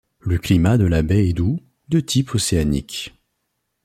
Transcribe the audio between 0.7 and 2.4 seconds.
de la baie est doux, de type